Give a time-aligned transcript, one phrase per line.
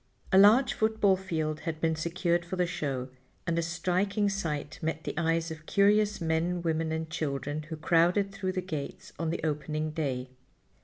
[0.31, 3.09] A large football field had been secured for the show,
[3.45, 8.31] and a striking sight met the eyes of curious men, women and children, who crowded
[8.31, 10.31] through the gates on the opening day.